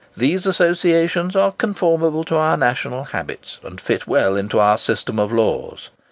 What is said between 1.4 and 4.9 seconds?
conformable to our national habits, and fit well into our